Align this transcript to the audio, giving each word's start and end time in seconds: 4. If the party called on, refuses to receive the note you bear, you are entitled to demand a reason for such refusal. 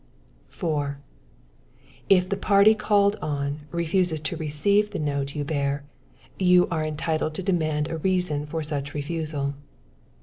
4. 0.49 0.99
If 2.09 2.27
the 2.27 2.35
party 2.35 2.73
called 2.73 3.17
on, 3.21 3.67
refuses 3.69 4.19
to 4.21 4.35
receive 4.35 4.89
the 4.89 4.97
note 4.97 5.35
you 5.35 5.43
bear, 5.43 5.83
you 6.39 6.67
are 6.69 6.83
entitled 6.83 7.35
to 7.35 7.43
demand 7.43 7.87
a 7.87 7.97
reason 7.99 8.47
for 8.47 8.63
such 8.63 8.95
refusal. 8.95 9.53